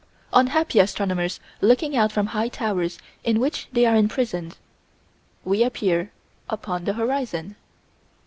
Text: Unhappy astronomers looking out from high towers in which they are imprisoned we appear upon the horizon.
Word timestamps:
Unhappy 0.33 0.79
astronomers 0.79 1.39
looking 1.61 1.95
out 1.95 2.11
from 2.11 2.25
high 2.25 2.47
towers 2.47 2.97
in 3.23 3.39
which 3.39 3.67
they 3.71 3.85
are 3.85 3.95
imprisoned 3.95 4.57
we 5.45 5.63
appear 5.63 6.11
upon 6.49 6.85
the 6.85 6.93
horizon. 6.93 7.55